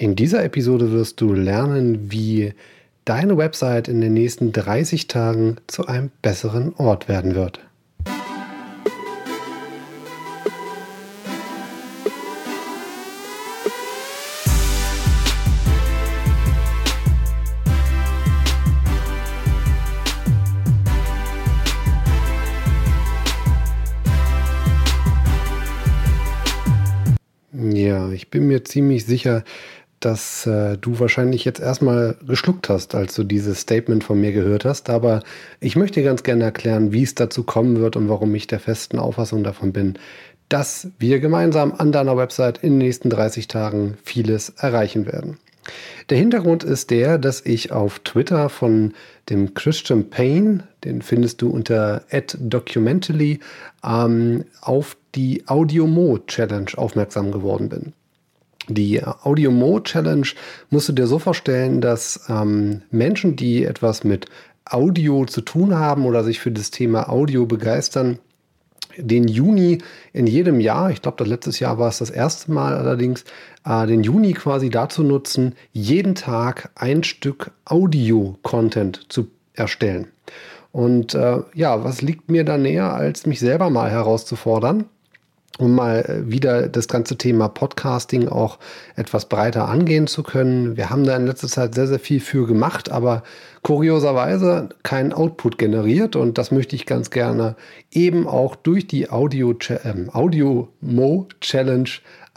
[0.00, 2.52] In dieser Episode wirst du lernen, wie
[3.04, 7.58] deine Website in den nächsten 30 Tagen zu einem besseren Ort werden wird.
[27.52, 29.42] Ja, ich bin mir ziemlich sicher,
[30.00, 34.64] dass äh, du wahrscheinlich jetzt erstmal geschluckt hast, als du dieses Statement von mir gehört
[34.64, 34.90] hast.
[34.90, 35.22] Aber
[35.60, 38.98] ich möchte ganz gerne erklären, wie es dazu kommen wird und warum ich der festen
[38.98, 39.98] Auffassung davon bin,
[40.48, 45.38] dass wir gemeinsam an deiner Website in den nächsten 30 Tagen vieles erreichen werden.
[46.08, 48.94] Der Hintergrund ist der, dass ich auf Twitter von
[49.28, 52.02] dem Christian Payne, den findest du unter
[52.38, 53.40] @documentally,
[53.84, 57.92] ähm, auf die Audio Mo Challenge aufmerksam geworden bin.
[58.68, 60.26] Die Audio Mo Challenge
[60.70, 64.26] musst du dir so vorstellen, dass ähm, Menschen, die etwas mit
[64.66, 68.18] Audio zu tun haben oder sich für das Thema Audio begeistern,
[68.98, 69.78] den Juni
[70.12, 73.24] in jedem Jahr, ich glaube, das letztes Jahr war es das erste Mal allerdings,
[73.64, 80.08] äh, den Juni quasi dazu nutzen, jeden Tag ein Stück Audio-Content zu erstellen.
[80.72, 84.84] Und äh, ja, was liegt mir da näher, als mich selber mal herauszufordern?
[85.58, 88.58] Um mal äh, wieder das ganze Thema Podcasting auch
[88.96, 90.76] etwas breiter angehen zu können.
[90.76, 93.22] Wir haben da in letzter Zeit sehr, sehr viel für gemacht, aber
[93.62, 97.56] kurioserweise keinen Output generiert und das möchte ich ganz gerne
[97.90, 101.90] eben auch durch die Audio, ähm, Audio Mo Challenge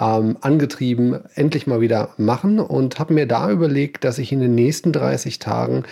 [0.00, 4.54] ähm, angetrieben endlich mal wieder machen und habe mir da überlegt, dass ich in den
[4.54, 5.82] nächsten 30 Tagen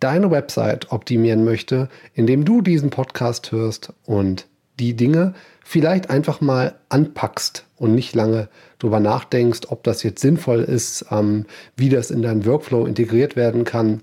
[0.00, 4.46] deine Website optimieren möchte, indem du diesen Podcast hörst und
[4.78, 10.60] die Dinge vielleicht einfach mal anpackst und nicht lange drüber nachdenkst, ob das jetzt sinnvoll
[10.60, 11.46] ist, ähm,
[11.76, 14.02] wie das in deinen Workflow integriert werden kann,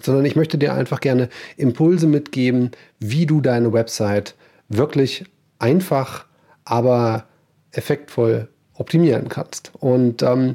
[0.00, 4.34] sondern ich möchte dir einfach gerne Impulse mitgeben, wie du deine Website
[4.68, 5.24] wirklich
[5.58, 6.26] einfach,
[6.64, 7.26] aber
[7.72, 9.72] effektvoll optimieren kannst.
[9.78, 10.54] Und ähm,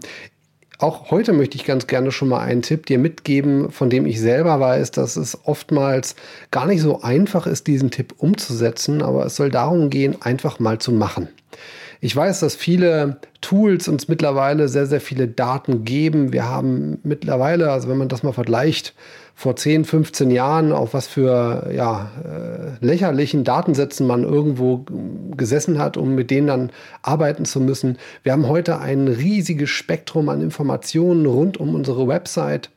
[0.80, 4.20] auch heute möchte ich ganz gerne schon mal einen Tipp dir mitgeben, von dem ich
[4.20, 6.16] selber weiß, dass es oftmals
[6.52, 10.80] gar nicht so einfach ist, diesen Tipp umzusetzen, aber es soll darum gehen, einfach mal
[10.80, 11.28] zu machen.
[12.02, 16.32] Ich weiß, dass viele Tools uns mittlerweile sehr, sehr viele Daten geben.
[16.32, 18.94] Wir haben mittlerweile, also wenn man das mal vergleicht,
[19.36, 24.86] vor 10, 15 Jahren, auf was für ja, äh, lächerlichen Datensätzen man irgendwo
[25.36, 26.72] gesessen hat, um mit denen dann
[27.02, 27.98] arbeiten zu müssen.
[28.24, 32.70] Wir haben heute ein riesiges Spektrum an Informationen rund um unsere Website.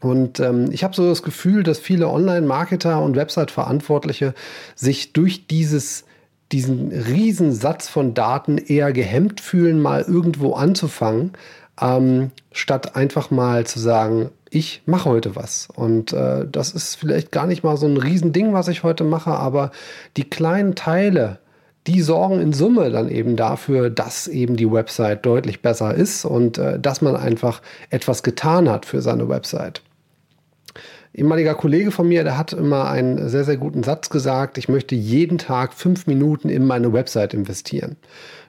[0.00, 4.34] Und ähm, ich habe so das Gefühl, dass viele Online-Marketer und Website-Verantwortliche
[4.74, 6.04] sich durch dieses
[6.52, 11.32] diesen riesen Satz von Daten eher gehemmt fühlen, mal irgendwo anzufangen,
[11.80, 15.68] ähm, statt einfach mal zu sagen, ich mache heute was.
[15.74, 19.30] Und äh, das ist vielleicht gar nicht mal so ein Riesending, was ich heute mache,
[19.30, 19.70] aber
[20.16, 21.38] die kleinen Teile,
[21.86, 26.58] die sorgen in Summe dann eben dafür, dass eben die Website deutlich besser ist und
[26.58, 29.82] äh, dass man einfach etwas getan hat für seine Website
[31.14, 34.94] ehemaliger Kollege von mir, der hat immer einen sehr, sehr guten Satz gesagt, ich möchte
[34.94, 37.96] jeden Tag fünf Minuten in meine Website investieren.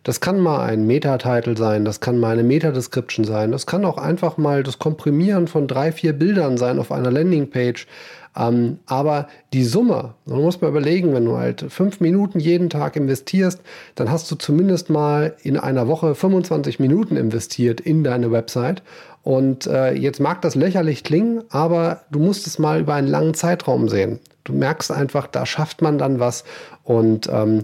[0.04, 3.98] Das kann mal ein Meta-Title sein, das kann mal eine Meta-Description sein, das kann auch
[3.98, 7.88] einfach mal das Komprimieren von drei, vier Bildern sein auf einer Landingpage.
[8.36, 12.96] Ähm, aber die Summe, man muss mal überlegen, wenn du halt fünf Minuten jeden Tag
[12.96, 13.62] investierst,
[13.96, 18.82] dann hast du zumindest mal in einer Woche 25 Minuten investiert in deine Website.
[19.24, 23.34] Und äh, jetzt mag das lächerlich klingen, aber du musst es mal über einen langen
[23.34, 24.20] Zeitraum sehen.
[24.44, 26.44] Du merkst einfach, da schafft man dann was.
[26.84, 27.64] Und ähm,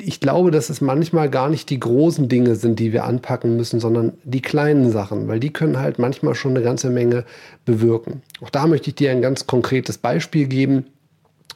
[0.00, 3.80] ich glaube, dass es manchmal gar nicht die großen Dinge sind, die wir anpacken müssen,
[3.80, 7.24] sondern die kleinen Sachen, weil die können halt manchmal schon eine ganze Menge
[7.64, 8.22] bewirken.
[8.40, 10.86] Auch da möchte ich dir ein ganz konkretes Beispiel geben.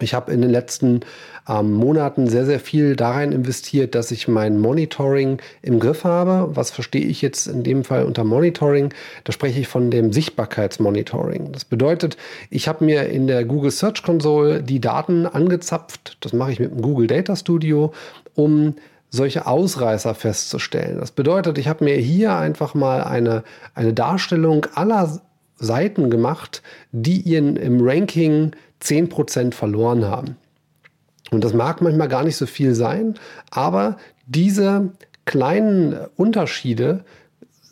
[0.02, 1.00] Ich habe in den letzten
[1.48, 6.54] ähm, Monaten sehr, sehr viel da rein investiert, dass ich mein Monitoring im Griff habe.
[6.54, 8.92] Was verstehe ich jetzt in dem Fall unter Monitoring?
[9.24, 11.52] Da spreche ich von dem Sichtbarkeitsmonitoring.
[11.52, 12.16] Das bedeutet,
[12.50, 16.16] ich habe mir in der Google Search Console die Daten angezapft.
[16.20, 17.92] Das mache ich mit dem Google Data Studio,
[18.34, 18.74] um
[19.10, 20.98] solche Ausreißer festzustellen.
[20.98, 23.42] Das bedeutet, ich habe mir hier einfach mal eine,
[23.74, 25.20] eine Darstellung aller
[25.56, 26.62] Seiten gemacht,
[26.92, 30.36] die ihren im Ranking 10% verloren haben.
[31.30, 33.14] Und das mag manchmal gar nicht so viel sein,
[33.50, 33.96] aber
[34.26, 34.90] diese
[35.24, 37.04] kleinen Unterschiede,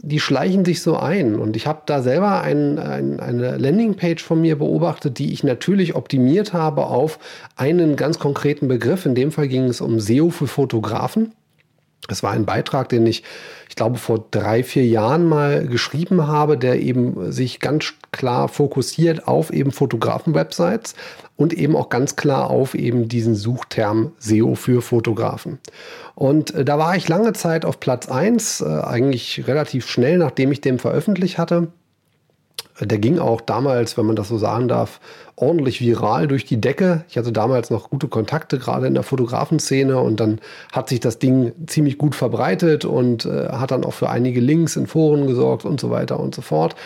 [0.01, 1.35] die schleichen sich so ein.
[1.35, 5.97] Und ich habe da selber ein, ein, eine Landingpage von mir beobachtet, die ich natürlich
[5.97, 7.19] optimiert habe auf
[7.57, 9.07] einen ganz konkreten Begriff.
[9.07, 11.33] In dem Fall ging es um SEO für Fotografen.
[12.11, 13.23] Es war ein Beitrag, den ich,
[13.69, 19.29] ich glaube, vor drei, vier Jahren mal geschrieben habe, der eben sich ganz klar fokussiert
[19.29, 20.95] auf eben Fotografen-Websites
[21.37, 25.59] und eben auch ganz klar auf eben diesen Suchterm SEO für Fotografen.
[26.15, 30.51] Und äh, da war ich lange Zeit auf Platz eins, äh, eigentlich relativ schnell, nachdem
[30.51, 31.69] ich den veröffentlicht hatte.
[32.81, 35.01] Der ging auch damals, wenn man das so sagen darf,
[35.35, 37.05] ordentlich viral durch die Decke.
[37.09, 39.99] Ich hatte damals noch gute Kontakte, gerade in der Fotografenszene.
[39.99, 40.41] Und dann
[40.73, 44.77] hat sich das Ding ziemlich gut verbreitet und äh, hat dann auch für einige Links
[44.77, 46.77] in Foren gesorgt und so weiter und so fort.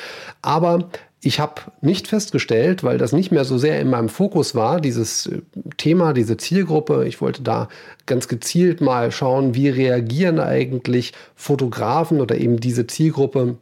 [0.41, 0.89] Aber
[1.25, 5.27] ich habe nicht festgestellt, weil das nicht mehr so sehr in meinem Fokus war, dieses
[5.27, 5.43] äh,
[5.77, 7.07] Thema, diese Zielgruppe.
[7.07, 7.69] Ich wollte da
[8.07, 13.57] ganz gezielt mal schauen, wie reagieren eigentlich Fotografen oder eben diese Zielgruppe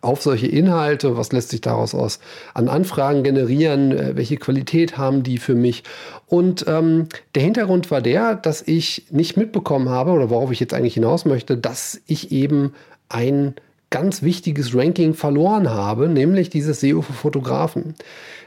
[0.00, 2.20] auf solche Inhalte, was lässt sich daraus aus
[2.54, 5.84] an Anfragen generieren, äh, welche Qualität haben die für mich.
[6.26, 10.74] Und ähm, der Hintergrund war der, dass ich nicht mitbekommen habe, oder worauf ich jetzt
[10.74, 12.72] eigentlich hinaus möchte, dass ich eben
[13.08, 13.54] ein
[13.90, 17.96] ganz wichtiges Ranking verloren habe, nämlich dieses SEO für Fotografen.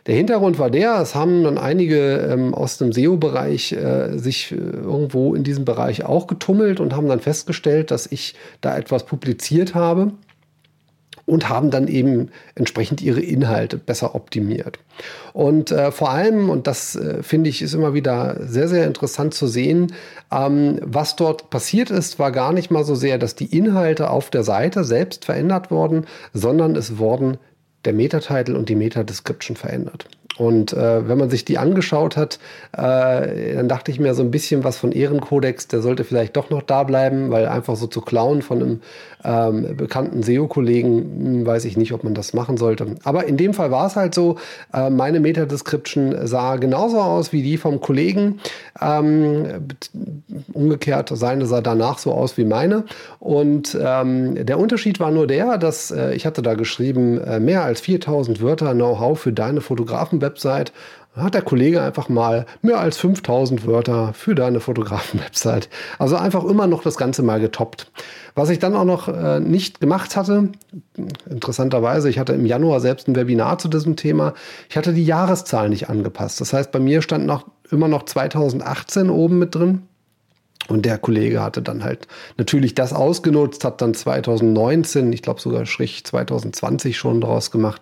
[0.08, 4.56] Der Hintergrund war der, es haben dann einige ähm, aus dem SEO-Bereich äh, sich äh,
[4.56, 9.76] irgendwo in diesem Bereich auch getummelt und haben dann festgestellt, dass ich da etwas publiziert
[9.76, 10.14] habe
[11.34, 14.78] und haben dann eben entsprechend ihre Inhalte besser optimiert.
[15.34, 19.34] Und äh, vor allem, und das äh, finde ich ist immer wieder sehr, sehr interessant
[19.34, 19.94] zu sehen,
[20.32, 24.30] ähm, was dort passiert ist, war gar nicht mal so sehr, dass die Inhalte auf
[24.30, 27.40] der Seite selbst verändert wurden, sondern es wurden
[27.84, 30.08] der Metatitel und die Meta-Description verändert.
[30.38, 32.40] Und äh, wenn man sich die angeschaut hat,
[32.72, 36.50] äh, dann dachte ich mir so ein bisschen was von Ehrenkodex, der sollte vielleicht doch
[36.50, 38.82] noch da bleiben, weil einfach so zu klauen von einem
[39.24, 42.88] ähm, bekannten SEO-Kollegen, hm, weiß ich nicht, ob man das machen sollte.
[43.04, 44.38] Aber in dem Fall war es halt so,
[44.74, 48.40] äh, meine Meta-Description sah genauso aus wie die vom Kollegen.
[48.82, 49.68] Ähm,
[50.52, 52.86] umgekehrt, seine sah danach so aus wie meine.
[53.20, 57.64] Und ähm, der Unterschied war nur der, dass äh, ich hatte da geschrieben, äh, mehr
[57.64, 60.74] als 4000 Wörter Know-how für deine Fotografen-Website
[61.16, 65.70] hat der Kollege einfach mal mehr als 5000 Wörter für deine Fotografen-Website.
[66.00, 67.92] Also einfach immer noch das Ganze mal getoppt.
[68.36, 70.50] Was ich dann auch noch äh, nicht gemacht hatte,
[71.30, 74.34] interessanterweise, ich hatte im Januar selbst ein Webinar zu diesem Thema,
[74.70, 76.42] ich hatte die Jahreszahl nicht angepasst.
[76.42, 79.84] Das heißt, bei mir stand noch immer noch 2018 oben mit drin.
[80.70, 85.66] Und der Kollege hatte dann halt natürlich das ausgenutzt, hat dann 2019, ich glaube sogar
[85.66, 87.82] Strich 2020 schon draus gemacht.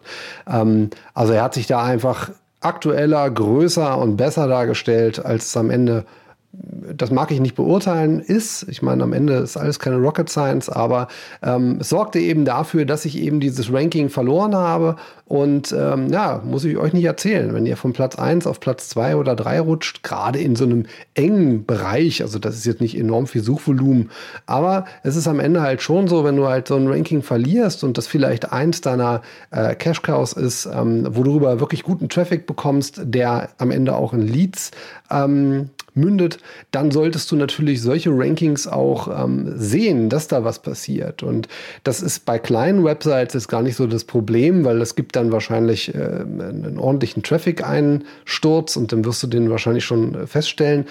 [0.49, 5.69] Ähm, also er hat sich da einfach aktueller, größer und besser dargestellt, als es am
[5.69, 6.05] Ende
[6.53, 8.68] das mag ich nicht beurteilen, ist.
[8.68, 11.07] Ich meine, am Ende ist alles keine Rocket Science, aber
[11.42, 14.98] ähm, es sorgte eben dafür, dass ich eben dieses Ranking verloren habe.
[15.25, 18.89] Und ähm, ja, muss ich euch nicht erzählen, wenn ihr von Platz 1 auf Platz
[18.89, 22.98] 2 oder 3 rutscht, gerade in so einem engen Bereich, also das ist jetzt nicht
[22.98, 24.12] enorm viel Suchvolumen,
[24.45, 27.86] aber es ist am Ende halt schon so, wenn du halt so ein Ranking verlierst
[27.86, 29.21] und das vielleicht eins deiner
[29.51, 33.95] äh, Cash Cows ist, ähm, wo du darüber wirklich guten Traffic bekommst, der am Ende
[33.95, 34.71] auch in Leads
[35.09, 36.38] ähm, mündet,
[36.71, 41.23] dann solltest du natürlich solche Rankings auch ähm, sehen, dass da was passiert.
[41.23, 41.47] Und
[41.83, 45.31] das ist bei kleinen Websites ist gar nicht so das Problem, weil es gibt dann
[45.31, 50.85] wahrscheinlich äh, einen ordentlichen Traffic-Einsturz und dann wirst du den wahrscheinlich schon feststellen.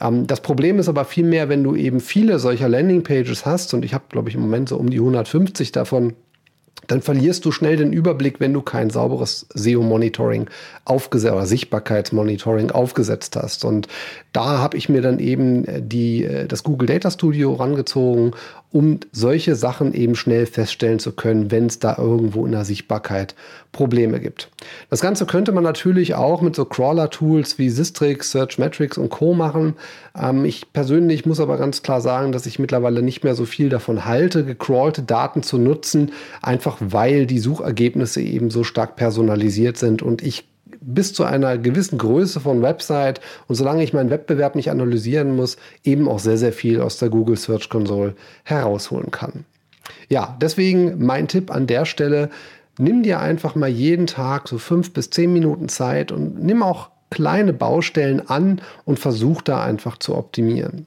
[0.00, 3.94] Ähm, das Problem ist aber vielmehr, wenn du eben viele solcher Landingpages hast und ich
[3.94, 6.14] habe, glaube ich, im Moment so um die 150 davon
[6.86, 10.48] dann verlierst du schnell den Überblick, wenn du kein sauberes SEO-Monitoring
[10.84, 13.64] aufgesetzt oder Sichtbarkeitsmonitoring aufgesetzt hast.
[13.64, 13.88] Und
[14.32, 18.32] da habe ich mir dann eben äh, die, äh, das Google Data Studio rangezogen,
[18.72, 23.34] um solche Sachen eben schnell feststellen zu können, wenn es da irgendwo in der Sichtbarkeit
[23.72, 24.50] Probleme gibt.
[24.90, 29.34] Das Ganze könnte man natürlich auch mit so Crawler-Tools wie Sistrix, Searchmetrics und Co.
[29.34, 29.74] machen.
[30.20, 33.68] Ähm, ich persönlich muss aber ganz klar sagen, dass ich mittlerweile nicht mehr so viel
[33.68, 40.02] davon halte, gecrawlte Daten zu nutzen, einfach weil die Suchergebnisse eben so stark personalisiert sind
[40.02, 40.44] und ich
[40.86, 45.56] bis zu einer gewissen Größe von Website und solange ich meinen Wettbewerb nicht analysieren muss,
[45.84, 48.14] eben auch sehr, sehr viel aus der Google Search Console
[48.44, 49.44] herausholen kann.
[50.08, 52.30] Ja, deswegen mein Tipp an der Stelle,
[52.78, 56.90] nimm dir einfach mal jeden Tag so fünf bis zehn Minuten Zeit und nimm auch
[57.10, 60.86] kleine Baustellen an und versuch da einfach zu optimieren.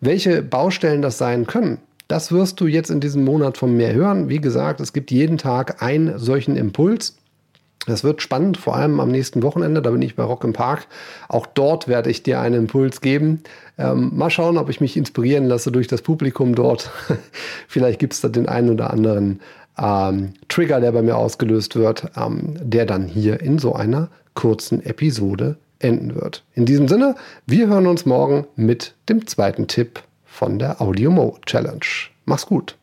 [0.00, 4.28] Welche Baustellen das sein können, das wirst du jetzt in diesem Monat von mir hören.
[4.28, 7.16] Wie gesagt, es gibt jeden Tag einen solchen Impuls.
[7.86, 9.80] Das wird spannend, vor allem am nächsten Wochenende.
[9.80, 10.86] Da bin ich bei Rock im Park.
[11.28, 13.42] Auch dort werde ich dir einen Impuls geben.
[13.78, 16.90] Ähm, mal schauen, ob ich mich inspirieren lasse durch das Publikum dort.
[17.68, 19.40] Vielleicht gibt es da den einen oder anderen
[19.78, 24.84] ähm, Trigger, der bei mir ausgelöst wird, ähm, der dann hier in so einer kurzen
[24.84, 26.42] Episode enden wird.
[26.54, 27.14] In diesem Sinne,
[27.46, 31.86] wir hören uns morgen mit dem zweiten Tipp von der Audiomo Challenge.
[32.24, 32.76] Mach's gut.